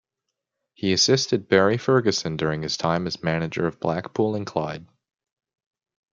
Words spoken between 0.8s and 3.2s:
assisted Barry Ferguson during his time